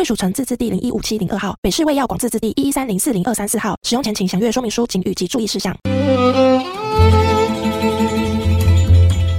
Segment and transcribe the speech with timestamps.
[0.00, 3.76] 贵属城自治地零一五七零二号，北市卫药广自治地一一三零四零二三四号。
[3.82, 5.76] 使用前请详阅说明书、请语及注意事项。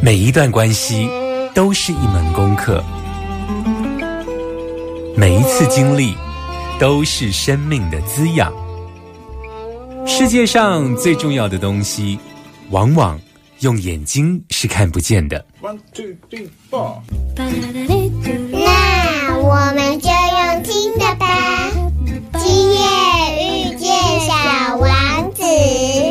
[0.04, 1.10] 每一段关系
[1.56, 2.84] 都是一门功课，
[5.18, 6.14] 每一次经历
[6.80, 8.54] 都是生命的滋养。
[10.06, 12.20] 世界上最重要的东西，
[12.70, 13.20] 往往
[13.62, 15.44] 用眼睛是看不见的。
[15.60, 17.00] One two three four。
[19.52, 21.70] 我们就用听的吧。
[22.40, 22.80] 今夜
[23.68, 23.90] 遇见
[24.22, 26.11] 小王子。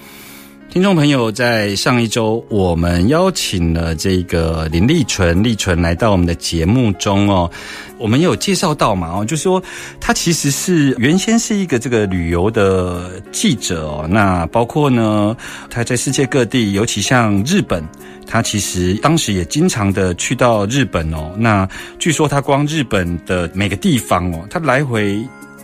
[0.71, 7.51] 听众朋友，在上一周我们邀请了这个林立纯，立纯来到我们的节目中哦。
[7.97, 9.61] 我们有介绍到嘛哦，就说
[9.99, 14.07] 他其实是原先是一个这个旅游的记者哦。
[14.09, 15.35] 那包括呢，
[15.69, 17.83] 他在世界各地，尤其像日本，
[18.25, 21.33] 他其实当时也经常的去到日本哦。
[21.37, 21.67] 那
[21.99, 25.21] 据说他光日本的每个地方哦，他来回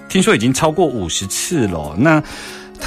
[0.10, 1.96] 听说已经超过五十次了。
[1.98, 2.22] 那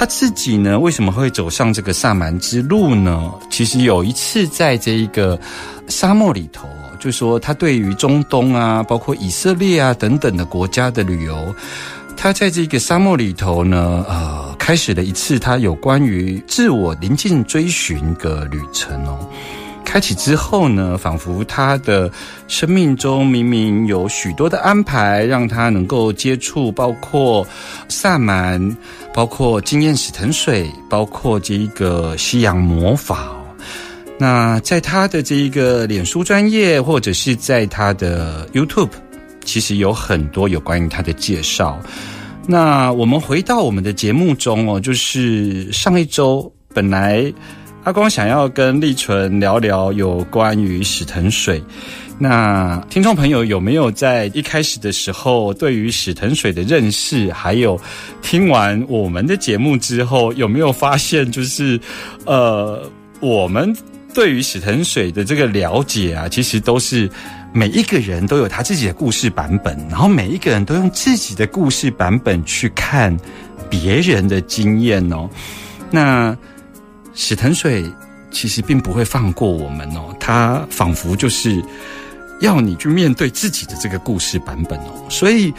[0.01, 3.31] 他自己呢，为什么会走上这个萨满之路呢？
[3.51, 5.39] 其实有一次在这一个
[5.89, 6.67] 沙漠里头，
[6.99, 11.53] 就说他对于中东啊，包括以色列啊等等的国家的旅游，
[12.17, 19.19] 他在这个沙漠里头呢，呃，开始了一次他有关于自我临近追寻的旅程哦。
[19.91, 22.09] 开启之后呢，仿佛他的
[22.47, 27.45] 生命中明明有许多的安排，让他能够接触，包括
[27.89, 28.77] 萨满，
[29.13, 33.35] 包括经验史腾水，包括这一个西洋魔法。
[34.17, 38.91] 那在他的这一个脸书专业，或者是在他的 YouTube，
[39.43, 41.77] 其实有很多有关于他的介绍。
[42.47, 47.29] 那我们回到我们的节目中哦，就是上一周本来。
[47.83, 51.61] 阿光想要跟立纯聊聊有关于史腾水，
[52.19, 57.79] 那听众朋友有没有在一开始的时候对于史腾水的认识，还有
[58.21, 61.79] 听完我们的节目之后，有没有发现就是
[62.25, 62.87] 呃，
[63.19, 63.75] 我们
[64.13, 67.09] 对于史腾水的这个了解啊，其实都是
[67.51, 73.17] 每一个人都有他自己的故事版本，然后每一个人都用自己的故事版本去看
[73.71, 75.27] 别人的经验哦，
[75.89, 76.37] 那。
[77.13, 77.85] 史腾水
[78.31, 81.61] 其实并不会放过我们哦，他仿佛就是
[82.39, 85.53] 要你去面对自己的这个故事版本哦，所以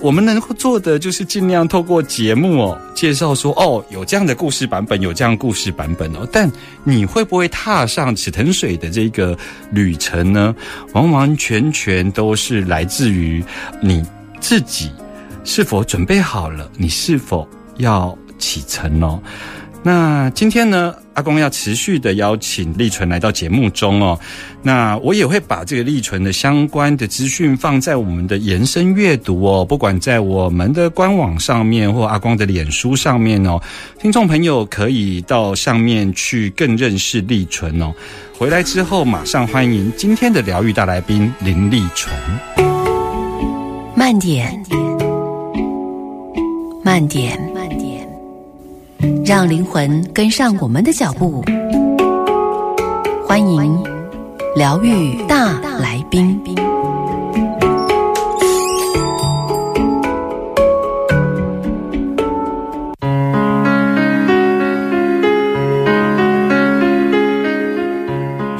[0.00, 6.50] 我们能够做的就是尽量透过节目哦，介绍说哦，有这样的故事版本，有这样故事版本哦，但
[6.84, 9.36] 你会不会踏上史腾水的这个
[9.70, 10.54] 旅程呢？
[10.92, 13.44] 完完全全都是来自于
[13.80, 14.04] 你
[14.40, 14.90] 自己
[15.44, 19.22] 是否准备好了，你是否要启程哦。
[19.84, 24.16] 那今天呢，阿公要持续的邀请立纯来到节目中哦。
[24.62, 33.60] 那我也会把这个立纯的相关的资讯放在我们的延伸阅读哦，不管在我们的官网上面或阿光的脸书上面哦，
[33.98, 37.92] 听众朋友可以到上面去更认识立纯哦。
[38.38, 42.14] 回来之后，马上欢迎今天的疗愈大来宾林立纯。
[43.96, 44.62] 慢点，
[46.84, 48.01] 慢点，慢点。
[49.24, 51.42] 让灵魂跟上我们的脚步，
[53.26, 53.82] 欢迎
[54.54, 56.61] 疗愈大来宾。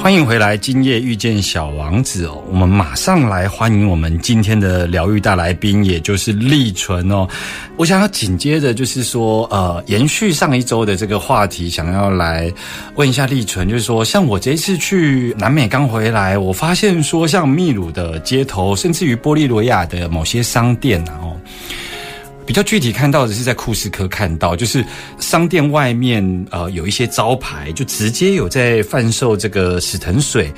[0.03, 2.43] 欢迎回来，今夜遇见小王子哦。
[2.51, 7.25] 我们马上来欢迎我们今天的疗愈大来宾，也就是丽纯哦。
[7.77, 12.53] 我想要紧接着就是说，呃，延续上一周的这个话题，想要来
[12.97, 21.37] 问一下丽纯，就是说，像我这次去南美刚回来，我发现说，像秘鲁的街头，甚至于玻利维亚的某些商店啊，哦。
[22.53, 24.85] 比较具体看到的是在库斯科看到，就是
[25.19, 30.53] 商店外面呃有一些招牌，就直接有在贩售这个死藤水。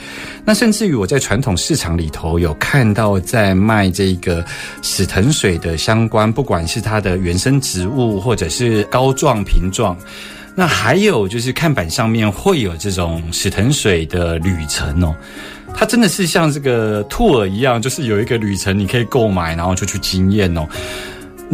[0.45, 4.45] 那甚至于我在传统市场里头有看到在卖这个
[4.83, 9.97] 死藤水的相关，不管是它的原生植物或者是膏状瓶状。
[10.57, 15.15] 那还有就是看板上面会有这种死藤水的旅程哦，
[15.73, 20.67] 它真的是像这个兔耳一样，就是有一个旅程你可以购买，然后就去经验哦。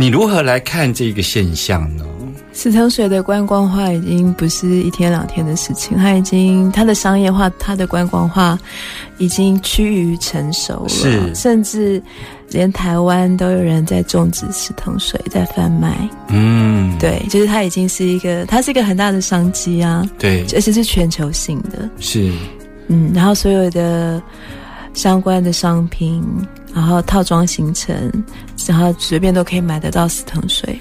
[0.01, 2.07] 你如何来看这个现象呢？
[2.55, 8.59] 石头水的观光化已经不是一天两天的事情，它已经它的商业化、它的观光化
[9.19, 10.89] 已经趋于成熟了。
[10.89, 12.03] 是，甚至
[12.49, 15.95] 连台湾都有人在种植石藤水，在贩卖。
[16.29, 20.09] 嗯，对，就是它已经是一个，它是一个很大的商机啊。
[20.19, 21.87] 对，而且是全球性的。
[21.99, 22.33] 是，
[22.89, 24.23] 嗯，然后所有的
[24.95, 26.25] 相关的商品。
[26.75, 28.25] 然后套装形成，
[28.67, 30.79] 然后随便都可以买得到死藤水。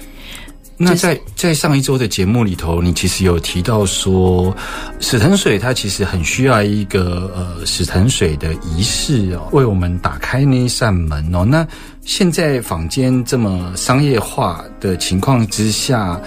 [0.76, 4.56] 那在在上一周的节目里头，你其实有提到说，
[4.98, 11.44] 死藤水它其实很需要一个呃死藤水的仪式哦，为我们打开那一扇门哦。
[11.44, 11.66] 那
[12.04, 16.18] 现在坊间这么商业化的情况之下。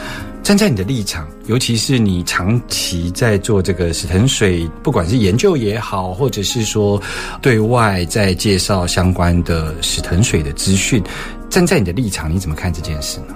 [0.44, 7.02] 站在你的立场，尤其是你长期在做这个史藤水，不管是研究也好，或者是说
[7.42, 11.02] 对外在介绍相关的史藤水的资讯，
[11.50, 13.34] 站在你的立场，你怎么看这件事呢？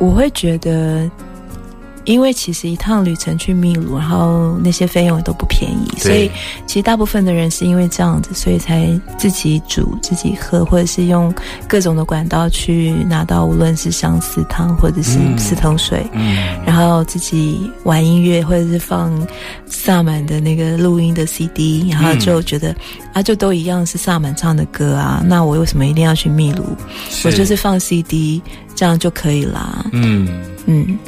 [0.00, 1.08] 我会觉得。
[2.08, 6.30] 因为其实一趟旅程去秘鲁，然后那些费用都不便宜，所以
[6.66, 8.88] 其实大部分的人是因为这样子，所以才
[9.18, 11.32] 自己煮、自己喝，或者是用
[11.68, 16.02] 各种的管道去拿到，无论是相思汤或者是四藤水，
[16.64, 19.12] 然后自己玩音乐或者是放
[19.66, 22.74] 萨满的那个录音的 CD，然后就觉得
[23.12, 26.64] 啊，就都一样是萨满唱的歌啊，那我为什么一定要去秘鲁？
[27.26, 28.40] 我就是放 CD
[28.74, 29.84] 这样就可以啦。
[29.92, 30.26] 嗯
[30.64, 30.98] 嗯。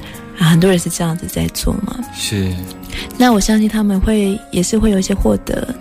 [0.46, 1.96] 很多人是这样子在做嘛？
[2.14, 2.52] 是。
[3.16, 5.74] 那我相信他们会也是会有一些获得，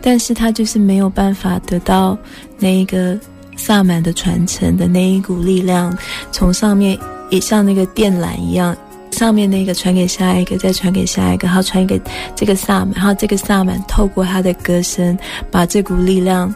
[0.00, 2.16] 但是他就是没有办法得到
[2.58, 3.18] 那一个
[3.56, 5.96] 萨满的传承的那一股力量，
[6.32, 6.98] 从上面
[7.28, 8.76] 也像那个电缆一样，
[9.12, 12.00] 上面那个传给下一个，再传给下一个，然后传给
[12.34, 15.16] 这个萨满，然后这个萨满透过他的歌声，
[15.50, 16.52] 把这股力量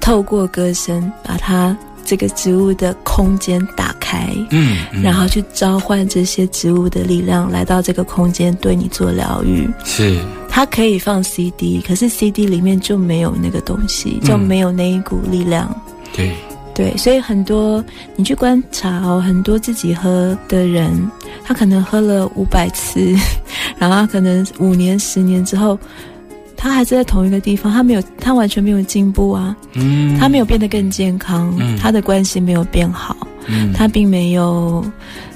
[0.00, 1.76] 透过歌声把它。
[2.04, 9.68] 这个植物的空间打开，嗯，然后去召唤这些植物的力量来到这个空间，对你做疗愈。
[9.84, 10.18] 是，
[10.48, 15.74] 它可以放 CD，可是 CD 里面就没有那个东西，就没有那一股力量。
[16.14, 16.32] 对，
[16.74, 17.84] 对，所以很多
[18.16, 21.10] 你去观察哦，很多自己喝的人，
[21.42, 23.14] 他可能喝了五百次，
[23.78, 25.78] 然后可能五年、十年之后。
[26.64, 33.14] 他还是在同一个地方，他没有，他完全没有进步啊，嗯，他没有变得更健康，他的关系没有变好，
[33.48, 34.82] 嗯，他并没有，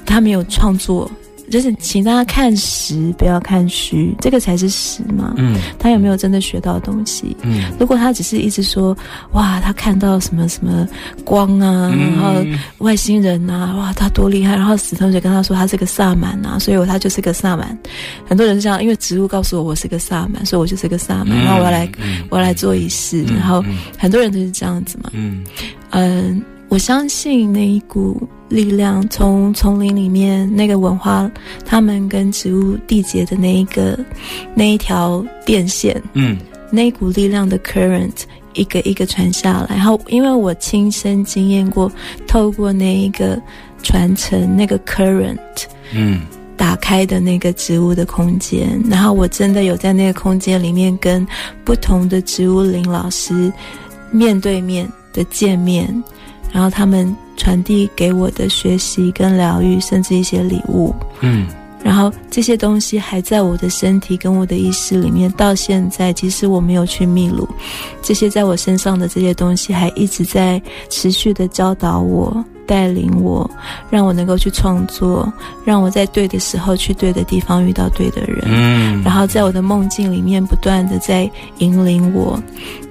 [0.07, 1.09] 他没有创作。
[1.49, 5.33] 就是请大家看实，不要看虚，这个才是实嘛。
[5.37, 7.35] 嗯，他有没有真的学到东西？
[7.41, 8.95] 嗯，如果他只是一直说
[9.31, 10.87] 哇，他看到什么什么
[11.23, 12.41] 光啊，然后
[12.79, 14.55] 外星人啊，哇，他多厉害！
[14.55, 17.77] 然后死同学跟他说他是个萨满啊，所以我他就是个萨满。
[18.27, 21.89] 很多人是这样，因为植物告诉我我是个萨满，所以我就是个萨满，然后我要来
[22.29, 23.63] 我要来做仪式，然后
[23.97, 25.09] 很多人都是这样子嘛。
[25.13, 25.43] 嗯
[25.89, 26.41] 嗯。
[26.69, 31.29] 我相信那一股力量，从丛林里面那个文化，
[31.65, 33.97] 他们跟植物缔结的那一个
[34.53, 36.37] 那一条电线，嗯，
[36.71, 38.21] 那一股力量的 current
[38.53, 39.77] 一个一个传下来。
[39.77, 41.91] 然后，因为我亲身经验过，
[42.27, 43.41] 透过那一个
[43.81, 45.37] 传承，那个 current，
[45.91, 46.21] 嗯，
[46.55, 51.25] 打开的那个植物的空间，然后我真的有在那个空间里面跟
[51.65, 53.51] 不同的植物林老师
[54.11, 55.91] 面对面的见面。
[56.51, 61.47] 然后他们传递给我的学习跟疗愈，甚至一些礼物，嗯，
[61.83, 67.47] 然后这些东西还在我的身体跟我的意识里面，到现在，即使我没有去秘鲁，
[68.01, 73.49] 这些在我身上的这些东西，还一直在持续的教导我、带领我，
[73.89, 75.31] 让我能够去创作，
[75.63, 81.29] 让我在对的时候去对的地方遇到对的人，嗯，然后在我的梦境里面不断的在
[81.59, 82.41] 引领我，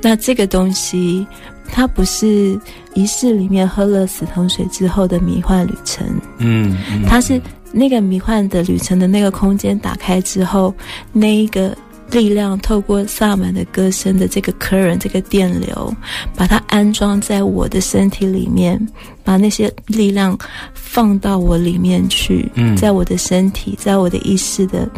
[0.01, 1.27] 那这个东西。
[1.71, 2.59] 它不是
[2.95, 6.07] 仪式里面喝了死藤水之后的迷幻旅程，
[6.39, 10.75] 嗯，它是那个迷幻的旅程的那个空间打开之后，
[11.13, 11.77] 那一个
[12.11, 15.95] 力量透过萨满的歌声的这个 current 这个电流，
[16.35, 18.81] 把它安装在我的身体里面，
[19.23, 20.37] 把那些力量
[20.73, 22.75] 放到我里面去，嗯。
[22.75, 24.89] 在我的身体，在我的意识的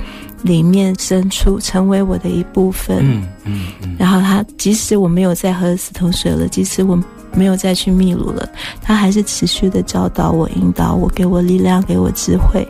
[0.43, 2.99] 里面深处，成为我的一部分。
[3.01, 6.99] 嗯嗯嗯，然后他，即使我没有再喝死藤水了，即使我
[7.33, 8.49] 没有再去秘鲁了，
[8.83, 12.67] 他还是持续的教导我、引导我，给我力量，给我智慧。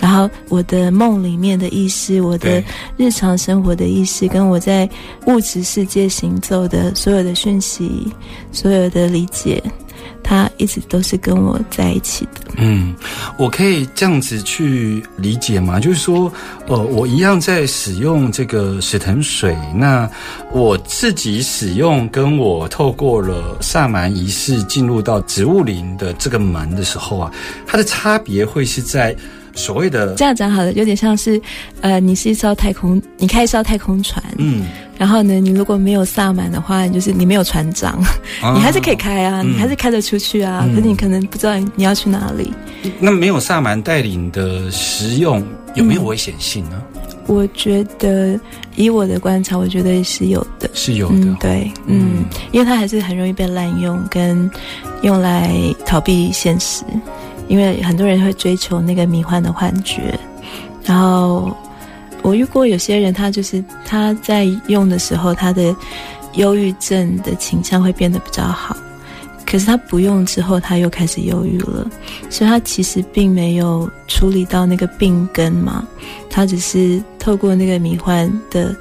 [0.00, 2.62] 然后我的梦里面的意识，我的
[2.96, 4.88] 日常生活的意识，跟我在
[5.26, 8.12] 物质世界行走的所有的讯息、
[8.50, 9.62] 所有的理解，
[10.32, 12.40] 他一直都是跟我在一起的。
[12.56, 12.94] 嗯，
[13.36, 15.78] 我可以这样子去理解吗？
[15.78, 16.32] 就是说，
[16.68, 20.08] 呃，我一样在使用这个史藤水，那
[20.50, 27.30] 我自己使用，跟我透过了萨满仪式进入到植物林的这个门的时候啊，
[27.66, 29.14] 它的差别会是在
[29.54, 31.40] 所谓的这样讲好了，有点像是，
[31.80, 34.64] 呃，你是一艘太空，你开一艘太空船，嗯，
[34.98, 38.02] 然后呢，你如果没有萨满的话，就是你没有船长，
[38.42, 42.52] 啊你还是可以开啊，嗯你还是开得出去啊，嗯可是你可能不知道你要去哪里。
[42.98, 45.44] 那没有萨满带领的实用
[45.74, 46.82] 有没有危险性呢？
[47.26, 48.38] 我觉得
[48.74, 50.68] 以我的观察，我觉得是有的。
[50.74, 54.50] 是有的，嗯，对，嗯，因为它还是很容易被滥用，跟
[55.02, 55.52] 用来
[55.86, 56.82] 逃避现实。
[57.52, 60.18] 因为很多人会追求那个迷幻的幻觉，
[60.86, 61.54] 然后
[62.22, 65.76] 我遇过有些人，他就是他在用的时候，他的
[66.36, 68.74] 忧郁症的倾向会变得比较好，
[69.44, 71.86] 可是他不用之后，他又开始忧郁了，
[72.30, 75.86] 所以他其实并没有处理到那个病根嘛，
[76.30, 78.74] 他只是透过那个迷幻的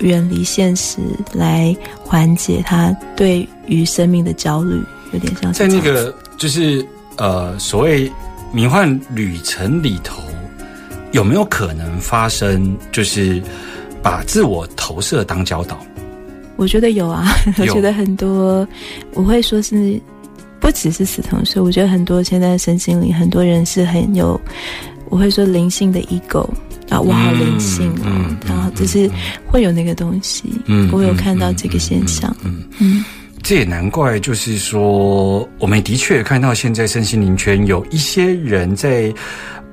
[0.00, 0.98] 远离现实
[1.32, 1.72] 来
[2.02, 4.82] 缓解他对于生命的焦虑，
[5.12, 6.84] 有点像在那个就是
[7.18, 8.10] 呃所谓
[8.52, 10.22] 迷幻旅程里头，
[11.12, 13.42] 有没有可能发生就是
[14.02, 15.78] 把自我投射当教导？
[16.56, 17.24] 我觉得有啊，
[17.58, 18.66] 我有觉得很多，
[19.14, 20.00] 我会说是
[20.58, 24.40] 不只是死藤水，我觉得很多现在身心灵很多人是很有，
[25.08, 26.48] 我会说灵性的 ego
[26.88, 29.08] 啊，我好灵性哦，嗯嗯然后就是
[29.46, 33.04] 会有那个东西，嗯我有看到这个现象，嗯，嗯
[33.42, 39.12] 这也难怪，就是说，我们的确看到现在身心灵圈有一些人在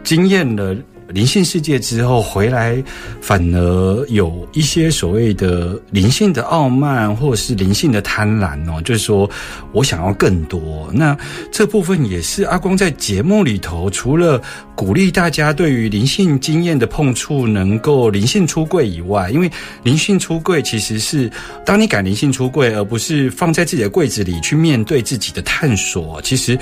[0.03, 0.75] 经验了
[1.09, 2.83] 灵性世界之后回来，
[3.21, 9.29] 反而有一些所谓的灵性的傲慢，或者是灵性的贪婪哦，就是说
[9.71, 10.89] 我想要更多。
[10.93, 11.15] 那
[11.51, 14.41] 这部分也是阿光在节目里头，除了
[14.75, 19.49] 鼓励大家对于灵性经验的碰触能够灵性出柜以外，因为
[19.83, 21.31] 灵性出柜其实是
[21.63, 26.57] 当你敢灵性出柜，而不是放在自己的柜子里去面对自己的探索，其实。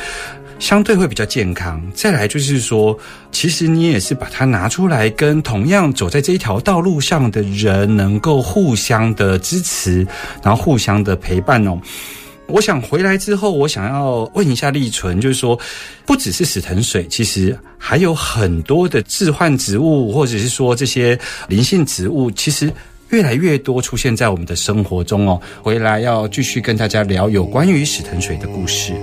[0.64, 1.84] 相对会比较健康。
[1.94, 2.98] 再来就是说，
[3.34, 10.08] 其实你也是把它拿出来，跟同样走在这一条道路上的人，能够互相的支持，
[10.42, 11.78] 然后互相的陪伴哦。
[12.48, 15.60] 我想回来之后，我想要问一下立纯，就是说，
[16.06, 22.72] 不只是死藤水，其实还有很多的致幻植物，或者是说这些灵性植物，其实
[23.10, 25.42] 越来越多出现在我们的生活中哦。
[25.62, 28.94] 回来要继续跟大家聊有关于死藤水的故事。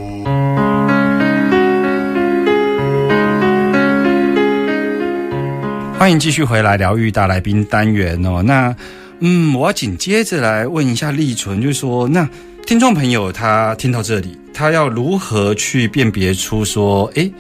[6.01, 8.43] 欢迎继续回来疗愈大来宾单元哦。
[8.43, 8.75] 那
[9.19, 12.27] 嗯，我要紧接着来问一下立纯，就是说，那
[12.67, 17.31] 听众朋友他听到这里，他要如何去辨别出说，诶，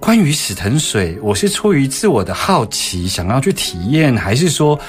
[0.00, 4.80] 关于死藤水，我是出于自我的好奇，想要去体验，还是说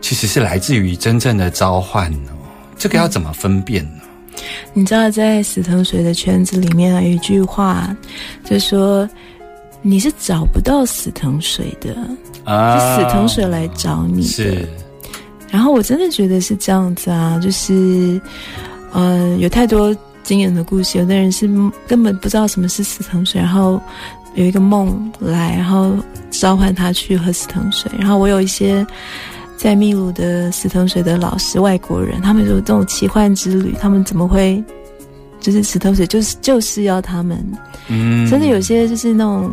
[0.00, 2.32] 其实是来自于真正的召唤呢？
[2.76, 4.00] 这个要怎么分辨呢？
[4.74, 7.96] 你知道，在死藤水的圈子里面，有一句话，
[8.44, 9.08] 就说
[9.82, 11.96] 你是找不到死藤水的，
[12.44, 14.28] 啊是死藤水来找你的。
[14.28, 14.68] 是，
[15.50, 18.20] 然后我真的觉得是这样子啊，就是，
[18.92, 20.98] 呃，有太多惊人的故事。
[20.98, 21.48] 有的人是
[21.86, 23.80] 根本不知道什么是死藤水，然后
[24.34, 25.94] 有一个梦来，然后
[26.30, 27.90] 召唤他去喝死藤水。
[27.98, 28.86] 然后我有一些
[29.56, 34.62] 在秘鲁的死藤水的老师，外国人，他们有这种奇幻之旅，他们怎么会？
[35.40, 37.38] 就是死藤水，就是就是要他们，
[37.86, 39.48] 嗯真的有些就是那种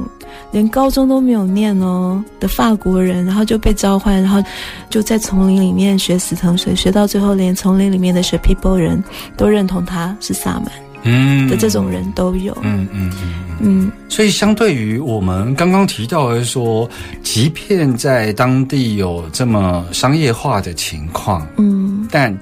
[0.51, 4.41] 连高中都没有念哦的法国人，然后就被召唤，然后
[4.89, 9.03] 就在丛林里面学死藤水，学到最后连丛林里面的水 people 人
[9.35, 10.71] 都认同他是萨满
[11.03, 12.55] 嗯的这种人都有。
[12.61, 13.33] 嗯嗯嗯。
[13.61, 16.89] 嗯，所以，相对于我们刚刚提到的说，
[17.23, 22.37] 即便在当地有这么商业化的情况，嗯，但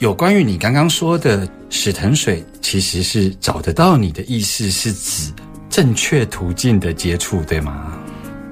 [0.00, 5.32] 有关于你刚刚说的史藤水，其实是找得到你的意思是指
[5.78, 7.92] 正确途径的接触，对吗？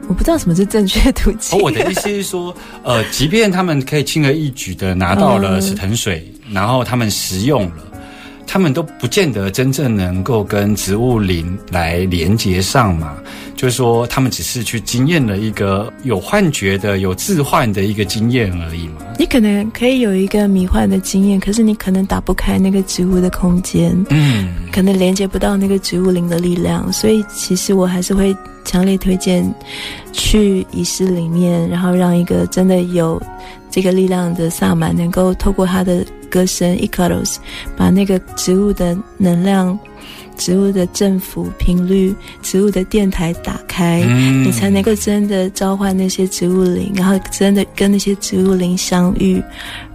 [0.07, 1.59] 我不知道什么是正确途径。
[1.59, 2.55] 哦，我的意思是说，
[2.85, 7.83] 呃，即便他们可以轻而易举的拿到了嗯死藤水，然后他们食用了。
[8.47, 13.17] 他们都不见得真正能够跟植物灵来连接上嘛，
[13.57, 19.03] 就是说他们只是去经验了一个有幻觉的、有置换的一个经验而已嘛。
[19.19, 28.35] 你可能可以有一个迷幻的经验，可是你可能打不开那个植物的空间，嗯，可能连接不到那个植物灵的力量，所以其实我还是会
[28.65, 29.53] 强烈推荐
[30.13, 33.21] 去仪式里面，然后让一个真的有
[33.71, 36.05] 这个力量的萨满能够透过他的
[36.37, 37.41] 歌声 e k a r o s
[37.77, 39.79] 把那个植物的能量。
[40.39, 49.43] 植物的振幅频率，植物的电台打开，嗯你才能够真的召唤那些植物灵，然后真的跟那些植物灵相遇，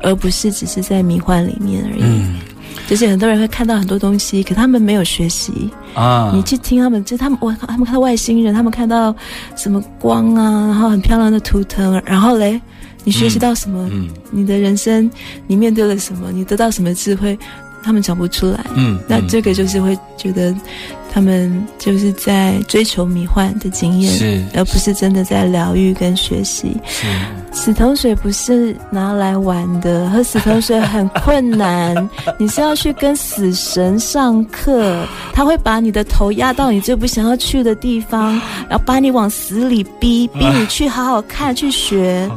[0.01, 2.01] 而不是只是在迷幻里面而已。
[2.01, 2.39] 嗯
[2.87, 5.69] 就是很多人会看到很多东西，可他们没有学习。
[5.93, 9.15] 啊，你去听他们，就他们，我他们看到外星人，他们看到
[9.55, 12.59] 什么光啊，然后很漂亮的图腾，然后嘞，
[13.03, 13.87] 你学习到什么？
[13.91, 15.09] 嗯你的人生
[15.47, 16.31] 你面对了什么？
[16.31, 17.37] 你得到什么智慧？
[17.83, 18.63] 他们讲不出来。
[18.75, 20.55] 嗯，那这个就是会觉得
[21.11, 26.77] 他们就是在追求迷幻的经验，是而不是真的在疗愈跟学习。
[26.85, 27.07] 是
[27.51, 32.07] 死藤水不是拿来玩的，喝死藤水很困难。
[32.37, 35.03] 你是要去跟死神上课，
[35.33, 38.39] 他会把你的头压到你最不想要去的地方，
[38.69, 42.29] 然后把你往死里逼，逼你去好好看、去学。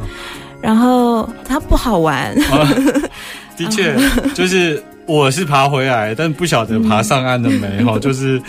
[0.65, 2.67] 然后它不好玩，啊，
[3.55, 3.95] 的确
[4.33, 4.81] 就是。
[5.07, 8.41] 我是爬回来，但不晓得爬上岸了没哈、就是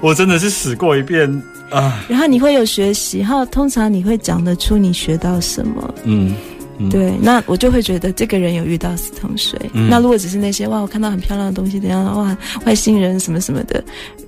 [0.00, 1.28] 我真的是死过一遍
[1.70, 5.92] 啊，然后你会有学习，然后通常你会讲得出你学到什么。
[6.04, 6.32] 嗯，
[6.78, 9.58] 嗯对，那我就会觉得这个人有遇到死藤水。
[9.72, 13.82] 嗯那如果只是那些哇，我看到很漂亮的东西，怎样哇，外星人什么什么的，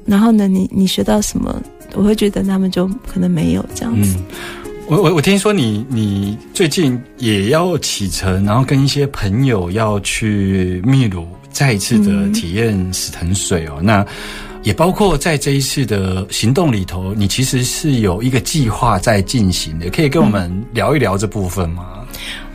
[0.05, 1.55] 然后呢，你你学到什么？
[1.95, 4.17] 我会觉得他们就可能没有这样子。
[4.19, 13.81] 嗯，我我我听说你你最近也要启程，然后跟一些朋友要去秘鲁再一次的嗯体验死藤水哦。
[13.83, 14.07] 那
[14.62, 22.07] 也包括在这一次的行动里头，你其实是有一个计划在进行的，可以跟我们聊一聊这部分吗？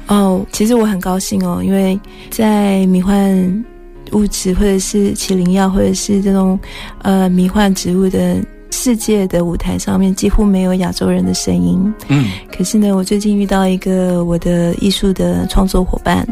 [0.08, 3.66] 哦，其实我很高兴哦，因为在迷幻
[4.14, 6.58] 物质或者是麒麟药或者是这种
[7.02, 8.38] 呃迷幻植物的
[8.72, 11.94] 世界的舞台上面，几乎没有亚洲人的声音。
[12.08, 16.28] 嗯可是呢，我最近遇到一个我的艺术的创作伙伴，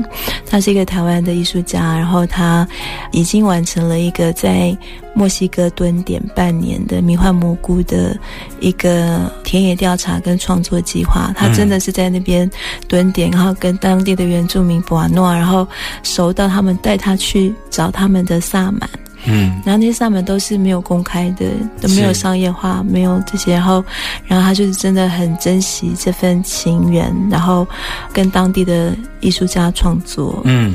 [0.46, 2.68] 他是一个台湾的艺术家，然后他
[3.12, 4.76] 已经完成了一个在
[5.16, 8.16] 墨西哥蹲点半年的迷幻蘑菇的
[8.60, 11.34] 一个田野调查跟创作计划。
[11.36, 12.50] 他真的是在那边
[12.88, 15.68] 蹲点，然后跟当地的原住民布瓦诺，然后
[16.04, 18.88] 熟到他们带他去找他们的萨满。
[19.26, 21.46] 嗯然后那些萨满都是没有公开的，
[21.82, 23.54] 都没有商业化，没有这些。
[23.54, 23.84] 然后，
[24.26, 27.68] 然后他就是真的很珍惜这份情缘，然后
[28.14, 30.74] 跟当地的艺术家创作，嗯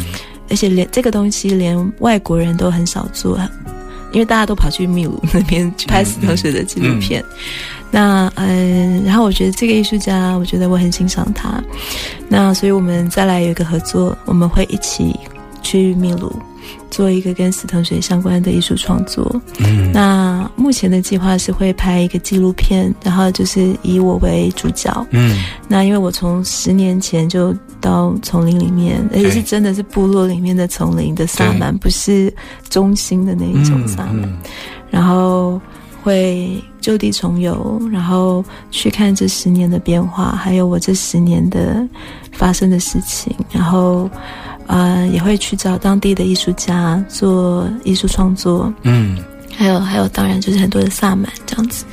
[0.51, 3.39] 而且连这个东西连外国人都很少做，
[4.13, 7.25] 因为大家都跑去秘鲁那边去拍死藤水的纪录片。
[7.91, 11.63] 那嗯，然后我觉得这个艺术家，我觉得我很欣赏他。
[12.29, 15.19] 那所以我们再来有一个合作，我们会一起
[15.63, 16.35] 去秘鲁
[16.91, 19.41] 做一个跟死藤水相关的艺术创作。
[19.59, 25.07] 嗯那目前的计划是会拍一个纪录片，然后就是以我为主角。
[25.11, 32.33] 嗯那因为我从十年前就到丛林里面，而且是真的是部落里面的丛林的萨满，不是
[32.69, 34.23] 中心的那一种萨满。
[34.23, 34.39] 嗯
[34.91, 35.61] 然后
[36.05, 41.85] 会就地重游，然后去看这十年的变化，还有我这十年的
[42.31, 44.09] 发生的事情，然后
[44.67, 49.19] 呃也会去找当地的艺术家做艺术创作，嗯
[49.57, 51.85] 还有还有当然就是很多的萨满这样子。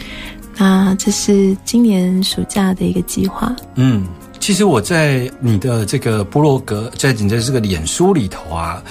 [0.58, 3.56] 那这是今年暑假的一个计划。
[3.76, 4.06] 嗯，
[4.40, 8.84] 其实我在你的这个部落格，在你的这个脸书里头啊，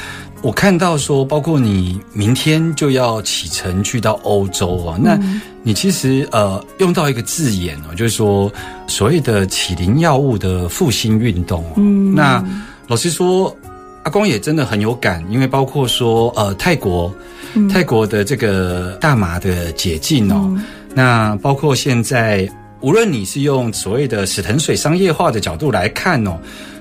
[0.42, 5.18] 我看到说，包括你明天就要启程去到欧洲啊，那
[5.62, 8.50] 你其实呃用到一个字眼哦，就是说
[8.86, 11.74] 所谓的起灵药物的复兴运动哦。
[11.76, 12.42] 嗯那
[12.88, 13.56] 老实说，
[14.02, 17.14] 阿公也真的很有感，因为包括说呃泰国，
[17.54, 20.56] 嗯泰国的这个大麻的解禁哦，
[20.94, 22.48] 那包括现在，
[22.80, 26.38] 无论你是用所谓的死藤水商业化的角度来看哦，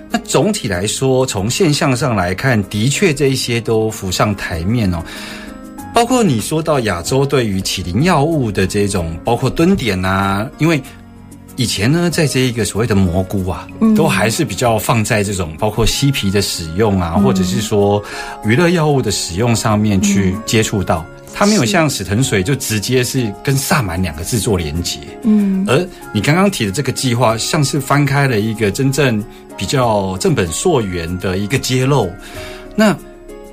[0.09, 5.03] 那总体来说，从现象上来看，的确这一些都浮上台面哦。
[5.93, 10.81] 包括你说到亚洲对于起灵药物的这种，包括蹲点啊，因为
[11.59, 18.01] 以前呢，在这一个所谓的蘑菇啊，嗯都还是比较放在这种包括嬉皮的使用啊，或者是说
[18.45, 21.05] 娱乐药物的使用上面去接触到。
[21.33, 29.21] 它没有像史藤水就直接是跟萨满两个字做连结，嗯而你刚刚提的这个计划，像是翻开了一个真正
[29.57, 32.09] 比较正本溯源的一个揭露。
[32.73, 32.95] 那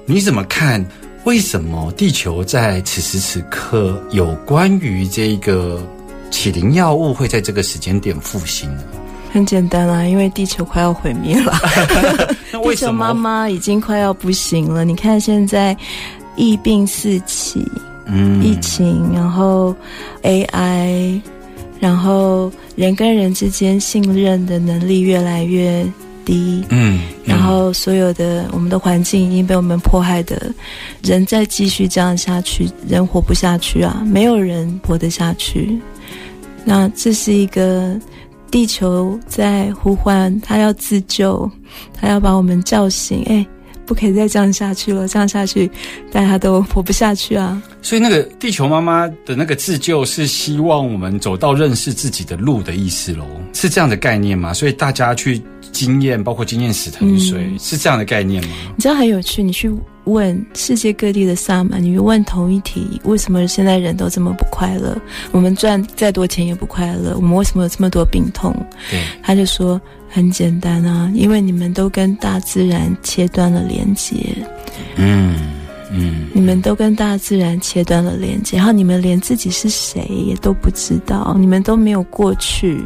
[0.05, 0.87] 你怎么看？
[1.25, 5.85] 为什么地球在此时此刻有关于这个
[6.31, 8.83] 起灵药物会在这个时间点复兴呢？
[9.33, 11.53] 很简单啦，因为地球快要毁灭了，
[12.65, 14.85] 地球妈妈已经快要不行了。
[14.85, 15.77] 你看现在
[16.37, 17.67] 疫病四起，
[18.07, 19.75] 嗯疫情，然后
[20.23, 21.21] AI，
[21.79, 25.85] 然后人跟人之间信任的能力越来越
[26.25, 30.51] 低，嗯，然后所有的我们的环境已经被我们迫害的，
[31.03, 35.79] 人再继续这样下去，人活不下去啊，没有人活得下去。
[36.67, 37.99] 那这是一个
[38.51, 41.51] 地球在呼唤，它要自救，
[41.95, 43.47] 它要把我们叫醒，哎。
[43.87, 45.71] 不可以再这样下去了，这样下去，
[46.11, 47.63] 大家都活不下去啊！
[47.81, 54.53] 所以那个地球妈妈的那个自救是希望我们走到认识自己的路的意思喽，是这样的概念吗？
[54.53, 55.41] 所以大家去
[55.77, 58.55] 经验，包括经验史腾水，嗯是这样的概念吗？
[58.77, 59.71] 你知道很有趣，你去
[60.05, 64.97] 问世界各地的萨满，你问同一题，为什么现在人都这么不快乐？
[65.33, 68.55] 我们赚再多钱也不快乐，我们为什么有这么多病痛？
[68.91, 74.15] 对，他就说很简单啊，因为你们都跟大自然切断了连接，
[74.97, 75.35] 嗯
[75.93, 82.85] 嗯，你们都跟大自然切断了连接，然后你们连自己是谁也都不知道，你们都没有过去。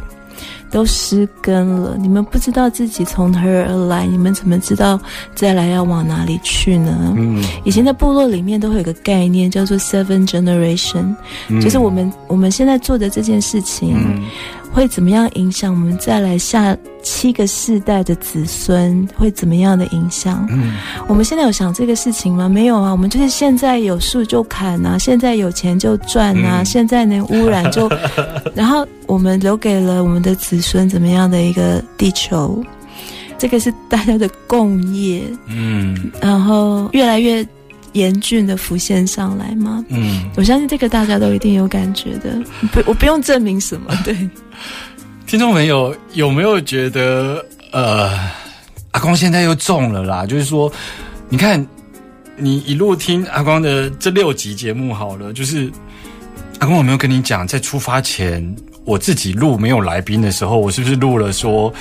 [0.71, 4.99] 都失根了，你们不知道自己从何而来，你们怎么知道
[5.35, 7.13] 再来要往哪里去呢？
[7.17, 11.13] 嗯，以前的部落里面都会有个概念叫做 seven generation，、
[11.49, 11.59] 嗯。
[11.59, 14.23] 就是我们我们现在做的这件事情、嗯
[14.71, 20.47] 会怎么样影响我们再来下七个世代的子孙，会怎么样的影响？
[20.49, 20.73] 嗯
[21.07, 22.47] 我们现在有想这个事情吗？
[22.47, 27.89] 没有啊，我们就是现在有树就砍啊，现在有钱就赚啊，嗯现在能污染就，
[28.55, 32.63] 然后我们留给了我们的子孙怎么样的一个地球？
[33.37, 37.45] 这个是大家的共业，嗯然后越来越
[37.93, 39.83] 严峻的浮现上来吗？
[39.89, 44.15] 嗯，我相信这个大家都一定有感觉的，不，我不用证明什么， 对，
[45.27, 48.17] 听众朋友有没有觉得呃，
[48.91, 50.25] 阿光现在又中了啦？
[50.25, 50.71] 就是说，
[51.29, 51.65] 你看
[52.37, 55.71] 你一路听阿光的这六集节目好了，就是
[56.59, 61.73] 阿光有没有跟你讲，在出发前我自己录没有来宾的时候，我是不是录了说？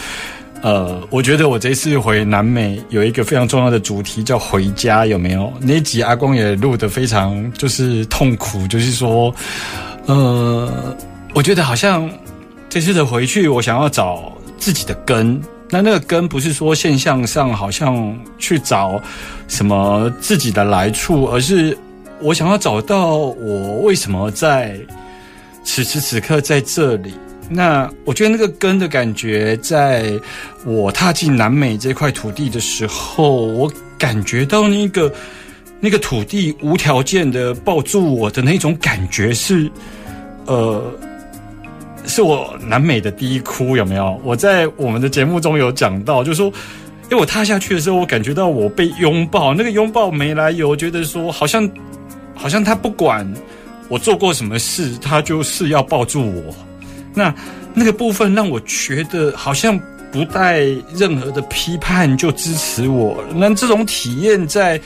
[0.62, 5.50] 呃，我觉得我这次回南美有一个非常重要的主题叫回家，有没有？
[5.60, 9.34] 那集阿光也录得非常就是痛苦，就是说，
[10.04, 10.94] 呃，
[11.34, 12.10] 我觉得好像
[12.68, 15.40] 这次的回去，我想要找自己的根。
[15.70, 19.00] 那那个根不是说现象上好像去找
[19.48, 21.78] 什么自己的来处，而是
[22.20, 24.76] 我想要找到我为什么在
[25.64, 27.14] 此时此刻在这里。
[27.52, 30.12] 那我觉得那个根的感觉，在
[30.64, 35.12] 我踏进南美这块土地的时候，我感觉到那个
[35.80, 39.68] 那个土地无条件的抱住我的那种感觉是，
[40.46, 40.80] 呃，
[42.06, 44.20] 是我南美的第一哭，有没有？
[44.22, 46.46] 我在我们的节目中有讲到，就是说，
[47.10, 51.68] 因为我踏下去的时候，我感觉到我被拥抱，那个拥抱没来由，觉得说好像
[52.32, 53.28] 好像他不管
[53.88, 56.54] 我做过什么事，他就是要抱住我。
[57.14, 57.34] 那
[57.74, 59.78] 那个部分让我觉得好像
[60.12, 60.60] 不带
[60.94, 63.22] 任何的批判就支持我。
[63.34, 64.80] 那这种体验在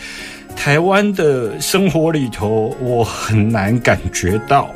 [0.54, 4.70] 台湾的生活里头，我很难感觉到。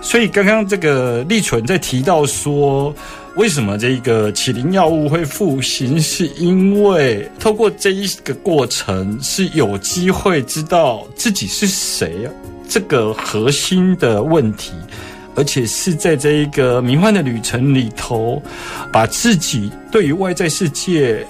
[0.00, 2.94] 所以刚刚这个立纯在提到说，
[3.34, 12.28] 为什么这个起灵药物会复兴，是因为透过这一个过程是有机会知道自己是谁，
[12.68, 14.72] 这个核心的问题。
[15.38, 18.42] 而且是在这一个迷幻的旅程里头，
[18.92, 21.24] 把自己对于外在世界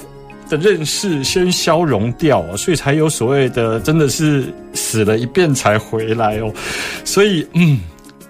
[0.49, 6.51] 的认识先消融掉啊，所以才有所谓的真的是死了一遍才回来哦。
[7.05, 7.81] 所以，嗯，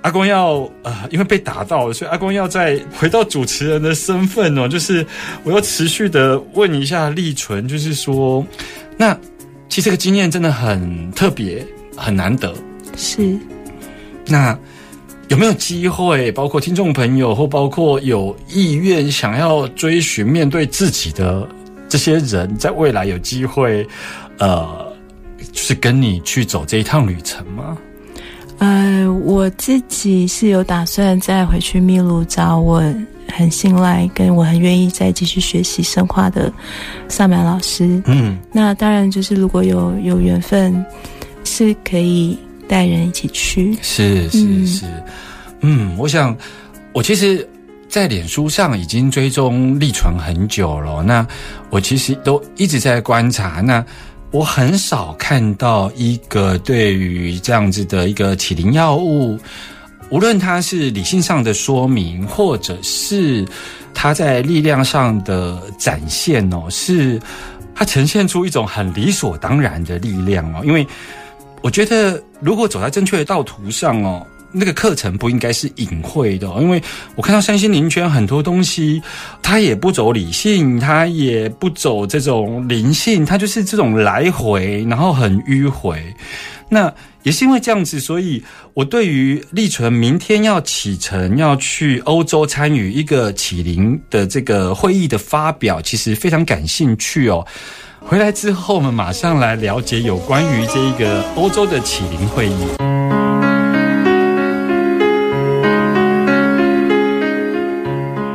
[0.03, 5.07] 阿公要呃，因为被打到了，所以阿公要再回到主持人的身份哦，就是
[5.45, 8.45] 我要持续的问一下立纯，就是说，
[8.97, 9.17] 那
[9.69, 11.65] 其实这个经验真的很特别，
[11.97, 12.53] 很难得，
[12.97, 13.39] 是
[14.27, 14.59] 那。
[15.29, 21.47] 有没有机会，包括听众朋友或包括有意愿想要追寻面对自己的
[21.89, 23.87] 这些人，在未来有机会，
[24.39, 24.91] 呃，
[25.53, 27.77] 就是跟你去走这一趟旅程吗？
[28.59, 32.83] 呃，我自己是有打算再回去秘鲁找我
[33.29, 36.51] 很信赖、跟我很愿意再继续学习生化的
[37.07, 38.03] 萨满老师。
[38.07, 40.85] 嗯，那当然就是如果有有缘分，
[41.45, 42.37] 是可以
[42.69, 43.77] 带人一起去。
[43.81, 44.87] 是是嗯是，
[45.61, 46.37] 嗯，我想
[46.93, 47.49] 我其实，
[47.89, 51.03] 在脸书上已经追踪立存很久了。
[51.03, 51.27] 那
[51.71, 53.63] 我其实都一直在观察。
[53.63, 53.85] 那
[54.31, 59.39] 我很少看到一个对于这样子的一个起灵药物，
[60.11, 63.47] 无论它是理性上的说明，或者是
[63.95, 67.19] 它在力量上的展现哦，是
[67.75, 70.87] 它呈现出一种很理所当然的力量哦，因为。
[71.61, 76.83] 我觉得，如果走在正确的道途上哦，那个课程不应该是隐晦的、因为
[77.17, 79.03] 我看到三星灵圈很多东西，
[79.43, 86.03] 它也不走理性，它也不走这种灵性，它就是这种来回，然后很迂回。
[86.71, 88.43] 那也是因为这样子，所以
[88.75, 97.45] 我对于立纯明天要启程要去欧洲参与一个启灵的这个会议的发表，其实非常感兴趣哦。
[98.01, 102.67] 回来之后，我们马上来了解有关于这一个欧洲的启灵会议。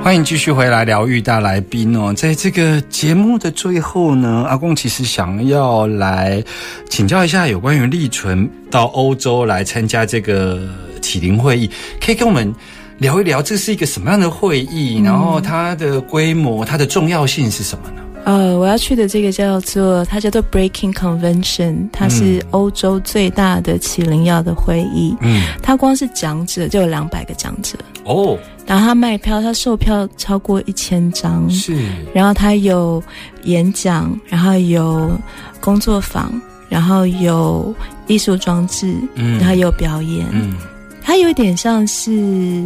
[0.04, 6.44] 欢迎继续回来疗愈大来宾哦，在这个节目的最后呢，阿公其实想要来
[6.90, 10.60] 请教一下有关于立纯到欧洲来参加这个
[11.02, 12.54] 启灵会议，可以跟我们
[13.00, 18.02] 聊一聊这是一个什么样的会议，然后它的规模、它的重要性是什么呢？
[18.26, 25.16] 呃，我要去的这个叫做它叫做 Breaking Convention，它是欧洲最大的起灵药的会议。
[25.22, 31.78] 嗯，它光是讲者就有两百个讲者，哦，然后它卖票，它售票超过一千张，是，
[32.14, 33.04] 然后它有
[33.44, 35.12] 演讲，然后有
[35.60, 36.32] 工作坊，
[36.70, 37.76] 然后有
[38.08, 40.56] 艺术装置，嗯然后有表演，嗯
[41.02, 42.66] 它有一点像是，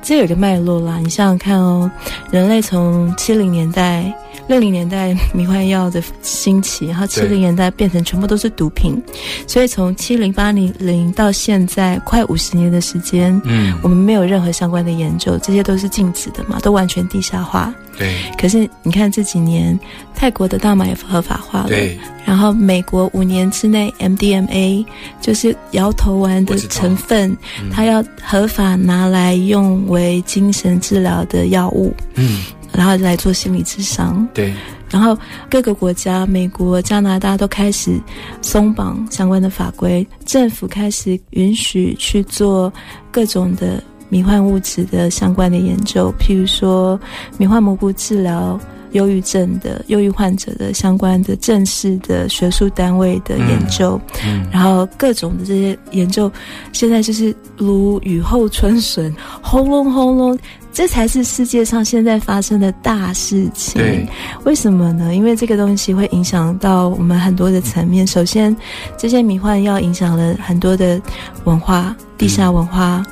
[0.00, 0.98] 这有个脉络啦。
[0.98, 1.90] 你想想看哦，
[2.30, 4.12] 人类从七零年代、
[4.48, 9.00] 六零年代迷幻药的兴起，然后七零年代变成全部都是毒品，
[9.46, 13.78] 所以从七零八零零到现在快五十年的时间，嗯。
[13.82, 17.72] 我们没有任何相关的研究，这些都是禁止的嘛，都完全地下化。
[17.98, 18.14] 对。
[18.38, 19.78] 可是你看这几年，
[20.14, 24.84] 泰国的大麻也合法化了，对，然后美国五年之内 MDMA
[25.20, 27.70] 就是摇头丸的成分，嗯。
[27.70, 34.26] 它要合法拿来用为精神治疗的药物，嗯然后来做心理智商。
[34.34, 34.52] 对，
[34.90, 35.16] 然后
[35.50, 38.00] 各个国家，美国、加拿大都开始
[38.40, 42.72] 松绑相关的法规，政府开始允许去做
[43.10, 46.98] 各种的迷幻物质的相关的研究，譬如说
[47.38, 48.58] 迷幻蘑菇治疗。
[48.92, 56.30] 忧郁症的忧郁患者的相关的正式的学术单位的研究，嗯然后各种的这些研究，
[56.74, 60.38] 现在就是如雨后春笋，轰隆轰隆，
[60.72, 64.08] 这才是世界上现在发生的大事情。
[64.44, 65.14] 为什么呢？
[65.14, 68.06] 因为这个东西会影响到我们很多的层面。
[68.06, 68.56] 首先，
[68.96, 71.00] 这些迷幻药影响了很多的
[71.44, 73.04] 文化、地下文化，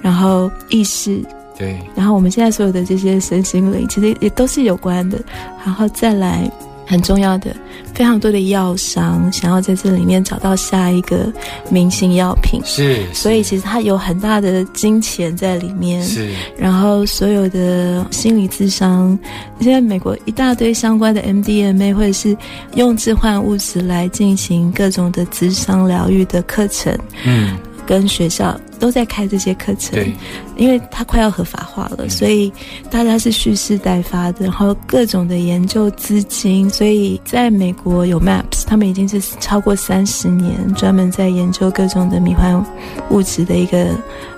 [0.00, 1.22] 然后意识，
[1.58, 5.20] 对，然后我们现在所有的这些身心灵，其实也都是有关的。
[5.64, 6.50] 然后再来
[6.92, 7.56] 很重要的，
[7.94, 11.32] 非常多的药商想要在这里面找到下一个
[11.70, 16.02] 明星药品，是，所以其实它有很大的金钱在里面。
[16.02, 19.18] 是，然后所有的心理智商，
[19.58, 22.36] 现在美国一大堆相关的 MDMA 或者是
[22.74, 27.56] 用置换物质来进行各种的智商疗愈的课程，嗯，
[27.92, 29.92] 跟学校都在开这些课程。
[29.92, 30.10] 对，
[30.56, 32.50] 因为它快要合法化了，所以
[32.90, 42.64] 大家是蓄势待发的，然后各种的研究资金，所以在美国有 MAPS，他们已经是超过三十年专门在研究各种的迷幻
[43.10, 43.88] 物质的一个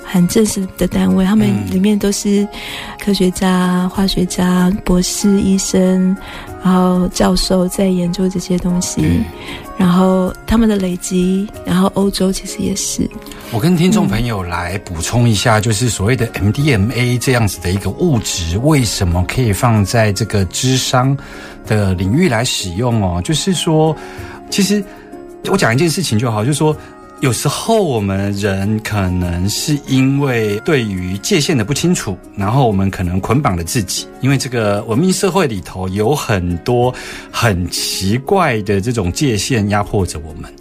[0.05, 2.45] 很正式的单位，他们嗯里面都是
[2.99, 6.17] 科学家、化学家、博士、医生，
[6.64, 9.25] 然后教授在研究这些东西，对。
[9.77, 13.11] 然后他们的累积，然后欧洲其实也是，
[13.52, 21.16] 我跟听众朋友来补充一下，就是所谓的 MDMA 这样子的一个物质，为什么可以放在这个智商
[21.66, 23.22] 的领域来使用哦？
[23.22, 23.96] 就是说，
[24.50, 24.83] 其实
[25.44, 26.76] 我讲一件事情就好，就是说。
[27.20, 34.07] 有时候我们人可能是因为对于界限的不清楚，然后我们可能捆绑了自己。
[34.20, 36.92] 因为这个文明社会里头有很多
[37.30, 40.52] 很奇怪的这种界限压迫着我们。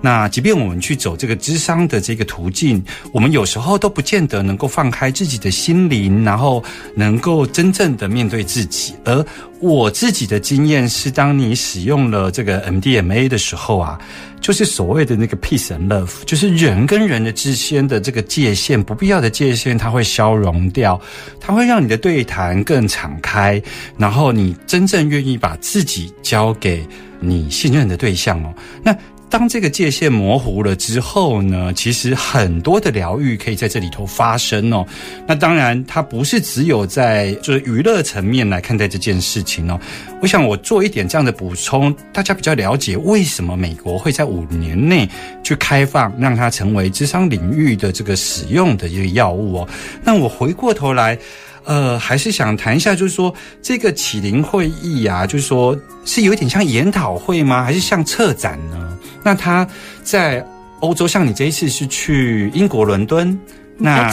[0.00, 2.82] 那即便我们去走这个智商的这个途径，
[3.12, 6.62] 我们有时候都不见得能够放开自己的心灵，然后
[6.94, 8.94] 能够真正的面对自己。
[9.04, 9.24] 而
[9.60, 14.00] 我自己的经验是，当你使用了这个 MDMA 的时候啊，
[14.40, 20.98] 就是所谓的那个 peace and love，就是人跟人的之间的这个界限，不必要的界限，它会消融掉，
[21.38, 23.62] 它会让你的对谈更敞开，
[23.98, 26.86] 然后你真正愿意把自己交给
[27.20, 28.54] 你信任的对象哦。
[28.82, 28.96] 那
[29.30, 34.84] 当这个界限模糊了之后呢，其实很多的疗愈可以在这里头发生哦。
[35.24, 39.80] 那当然，它不是只有在就是娱乐层面来看待这件事情哦。
[40.20, 45.08] 我想我做一点这样的补充，大家比较了解为什么美国会在五年内
[45.44, 49.68] 去开放，让它成为智商领域的这个使用的一个药物哦。
[50.02, 51.16] 那我回过头来。
[51.64, 57.62] 呃，还是想谈一下，就是说这个启灵会议啊，就是说是有点像研讨会吗？
[57.62, 58.98] 还是像策展呢？
[59.22, 59.66] 那他
[60.02, 60.44] 在
[60.80, 63.38] 欧洲，像你这一次是去英国伦敦，
[63.76, 64.10] 那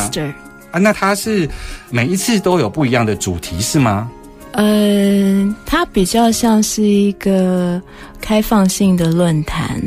[0.71, 1.49] 啊，那他是
[1.89, 4.11] 每一次都有不一样的主题是吗？
[4.53, 7.79] 嗯，它比较像是一个
[8.21, 9.81] 开放性的论坛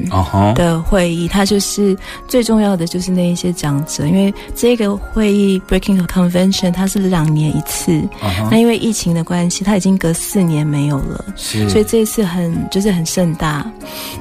[0.55, 1.97] 的会议，它就是
[2.29, 8.03] 最重要的就是那一些讲者，因为这个会议 Breaking Convention 它是两年一次，
[8.51, 13.71] 那因为疫情的关系，它已经隔四年没有了，所以这一次很就是很盛大，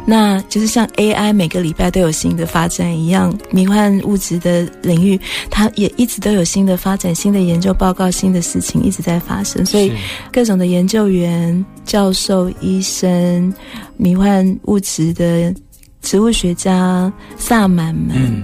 [0.05, 5.19] 那就是像 AI 每个礼拜都有新的发展一样，迷幻物质的领域
[5.49, 9.91] 它也一直都有新的发展、新的研究报告、新的事情一直在发生，所以。
[10.31, 13.53] 各种的研究员、教授、医生、
[13.99, 15.53] 迷幻物质的
[16.01, 18.41] 植物学家、萨满们，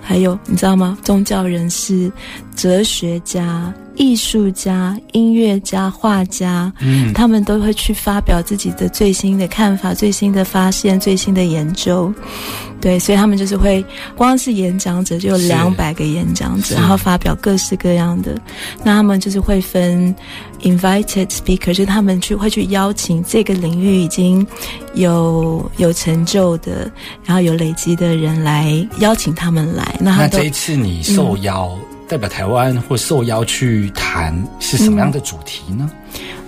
[0.00, 0.96] 还有你知道吗？
[1.02, 2.10] 宗教人士、
[2.54, 3.74] 哲学家。
[3.96, 12.12] 艺术家、音乐家、画家，嗯，他们都会去发表自己的最新的看法、最新的发现、最新的研究，
[12.80, 13.84] 对，所以他们就是会，
[14.16, 18.36] 光是演讲者就有两百个演讲者，然后发表各式各样的，
[18.82, 20.12] 那他们就是会分
[20.64, 24.44] invited speaker，就是他们去会去邀请这个领域已经
[24.94, 26.90] 有有成就的，
[27.24, 29.96] 然后有累积的人来邀请他们来。
[30.00, 31.70] 那这一次你受邀。
[32.06, 35.90] 代表台湾或受邀去谈是什么样的主题呢？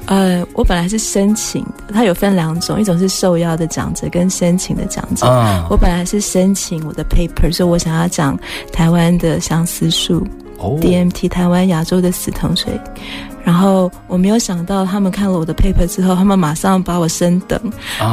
[0.05, 5.27] 呃，我本来是申请的，它有分两种，一种是受邀的讲者跟申请的讲者。
[5.71, 8.39] 我本来是申请我的 paper，说我想要讲
[8.71, 10.25] 台湾的相思树
[10.59, 12.79] ，DMT，台湾亚洲的死藤水。
[13.47, 17.61] 然后我没有想到，他们看了我的 paper 之后，他们马上把我升等，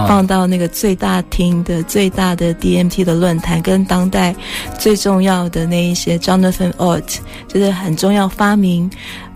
[0.07, 4.35] 放到那个最大厅的最大的 DMT 的论坛，跟当代
[4.77, 7.17] 最重要的那一些 Jonathan Ott，
[7.47, 8.87] 就是很重要发明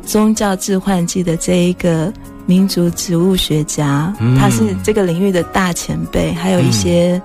[0.06, 2.14] 宗教致幻剂的这一个
[2.46, 7.20] 民族植物学家，他是这个领域的大前辈，还有一些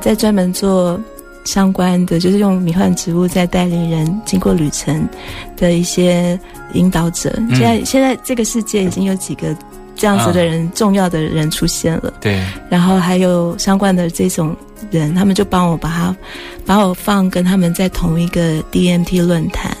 [0.00, 1.00] 在专门做。
[1.46, 5.08] 相关的就是用迷幻植物在带领人经过旅程
[5.56, 6.38] 的一些
[6.74, 7.32] 引导者。
[7.50, 9.56] 现在现在这个世界已经有几个
[9.94, 12.12] 这样子的人，重要的人出现了。
[12.20, 14.54] 对，然后还有相关的这种
[14.90, 16.16] 人，他们就帮我把他
[16.66, 19.74] 把我放跟他们在同一个 DMT 论坛，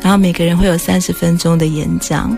[0.00, 2.34] 然后每个人会有三十分钟的演讲，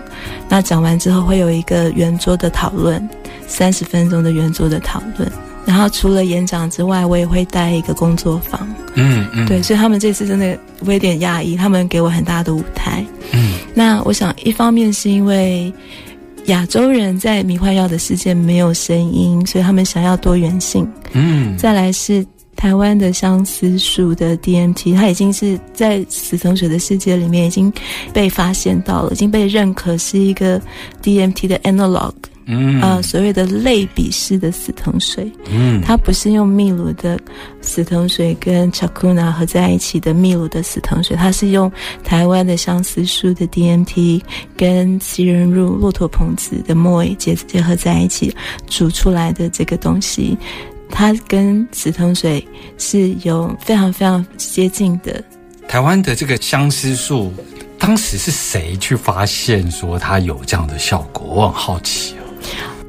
[0.49, 3.07] 那讲完之后会有一个圆桌的讨论，
[3.47, 5.31] 三十分钟的圆桌的讨论。
[5.65, 8.67] 然后除了演讲之外，我也会带一个工作坊。
[8.95, 13.03] 嗯嗯，对，所以他们这次真的我有点讶异，他们给我很大的舞台。
[13.31, 15.73] 嗯，那我想一方面是因为
[16.45, 20.87] 亚洲人在迷幻药的世界没有声音，所以他们想要多元性。
[21.13, 27.71] 嗯，再来是台湾的相思树的 DMT，它已经是在死藤水的世界里面已经
[28.13, 30.61] 被发现到了，已经被认可是一个
[31.01, 32.13] DMT 的 analog。
[32.45, 37.19] 嗯啊，所谓的类比式的死藤水，嗯，它不是用秘鲁的
[37.61, 41.71] 死藤水跟 chacuna 合在一起的秘鲁的死藤水，它是用
[42.03, 44.21] 台湾的相思树的 DMT
[44.57, 48.35] 跟奇人入骆驼棚子的墨结结合在一起
[48.67, 50.37] 煮出来的这个东西，
[50.89, 52.45] 它跟死藤水
[52.77, 55.23] 是有非常非常接近的。
[55.67, 57.31] 台湾的这个相思树，
[57.79, 61.25] 当时是谁去发现说它有这样的效果？
[61.25, 62.15] 我很好奇。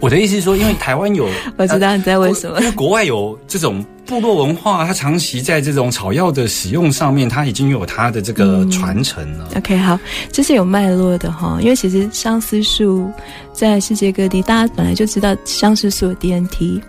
[0.04, 2.60] 我的意思是说，因为台湾有， 我知道你在问什么。
[2.60, 9.48] 因为国外有这种部落文化，它长期在这种草药的使用上面，它已经有它的这个传承了。
[9.56, 9.98] OK，好，
[10.30, 11.56] 这是有脉络的哈。
[11.62, 13.10] 因为其实相思树
[13.54, 16.82] 在世界各地，大家本来就知道相思树 DNT，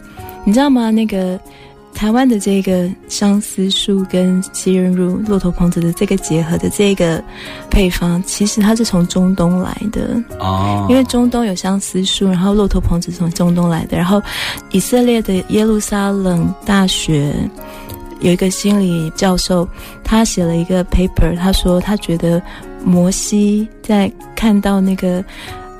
[0.44, 0.92] 你知道吗？
[0.92, 1.40] 那个。
[1.96, 7.24] 台湾的这个相思树跟西人乳骆驼棚子的这个结合的这个
[7.72, 10.86] 配方，其实它是从中东来的哦。
[10.90, 14.22] 因为中东有相思树，然后骆驼棚子从中东来的，然后
[14.72, 17.34] 以色列的耶路撒冷大学
[18.20, 19.68] 有一个心理教授，
[20.04, 22.42] 他写了一个 paper，他说他觉得
[22.84, 25.24] 摩西在看到那个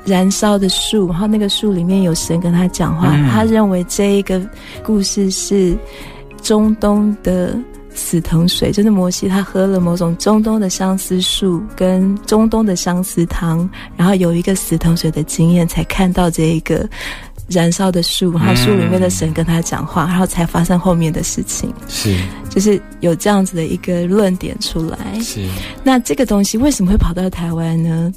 [0.06, 4.40] 燃烧的树，然后那个树里面有神跟他讲话，他认为这一个
[4.82, 5.76] 故事是
[6.40, 7.58] 中东的。
[7.98, 16.86] 死藤水就是摩西，他喝了某种中东的相思树跟中东的相思汤，然后有一个死藤水的经验，才看到这一个
[17.48, 21.72] 燃烧的树，然后树里面的神跟他讲话，然后才发生后面的事情。
[21.88, 22.14] 是，
[22.50, 25.18] 就是有这样子的一个论点出来。
[25.22, 25.48] 是，
[25.82, 28.12] 那这个东西为什么会跑到台湾呢？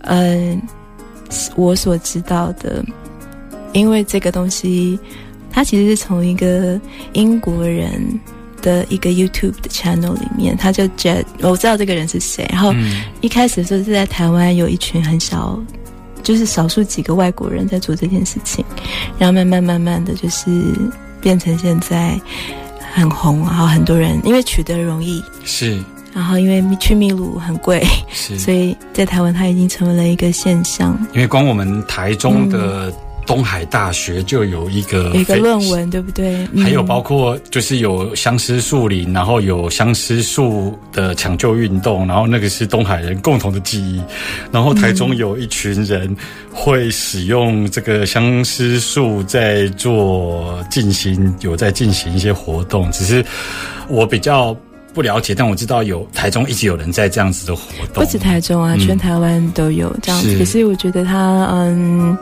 [0.00, 0.60] 嗯，
[1.56, 2.84] 我所知道的，
[3.72, 4.98] 因为这个东西，
[5.50, 6.80] 它其实是从一个
[7.12, 8.20] 英国人。
[8.62, 12.48] 的一个 YouTube 的 channel 里面，他就觉得我知道这个人是谁。
[12.50, 12.72] 然后
[13.20, 15.62] 一开始的时候是在台湾有一群很小，
[16.22, 18.64] 就是少数几个外国人在做这件事情，
[19.18, 20.48] 然后慢慢慢慢的就是
[21.20, 22.18] 变成现在
[22.94, 25.78] 很红，然后很多人因为取得容易是，
[26.14, 30.98] 然后因为去秘鲁很贵是， 所以在台湾它已经成为了一个现象。
[31.12, 32.92] 因为光我们台中的。
[33.26, 36.46] 东海大学就有一个一个论文，对不对？
[36.62, 43.98] 还有包括就是有相思树林，然后有相思树的抢救运动，然后那个是东海人共同的记忆。
[44.52, 46.14] 然后台中有一群人
[46.52, 52.92] 会使用这个相思树在做进行，有在进行一些活动。
[52.92, 53.24] 只是
[53.88, 54.54] 我比较
[54.94, 60.38] 不了解，但我知道有台中一直有人在这样子的活动，不止台中啊，全台湾都有这样子。
[60.38, 62.16] 可是我觉得他嗯。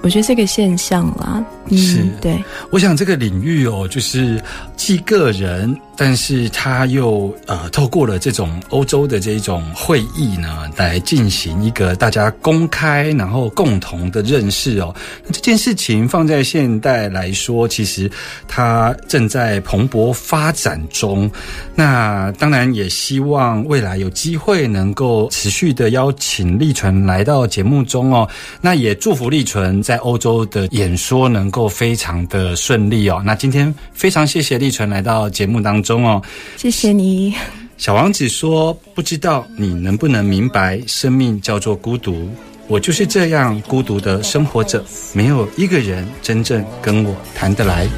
[0.00, 2.40] 我觉得是个现象啦，是对。
[2.70, 4.40] 我想这个领域哦，就是
[4.76, 5.76] 既个人。
[6.00, 14.94] 但是他又呃，透过了这种欧洲的这种会议呢，来进行一个大家公开然后共同的认识哦。
[15.26, 18.08] 那这件事情放在现代来说，其实
[18.46, 21.28] 它正在蓬勃发展中。
[21.74, 28.28] 那当然也希望未来有机会能够持续的邀请立纯来到节目中哦。
[28.60, 33.20] 那也祝福立纯在欧洲的演说能够非常的顺利哦。
[33.26, 35.87] 那今天非常谢谢立纯来到节目当中。
[35.88, 36.22] 中哦，
[36.58, 37.34] 谢谢你。
[37.78, 42.28] 小王子说：“不知道你能不能明白，生命叫做孤独。
[42.66, 44.84] 我就是这样孤独的生活着，
[45.14, 47.88] 没有一个人真正跟我谈得来。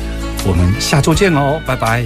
[0.47, 2.05] 我们下周见哦，拜拜。”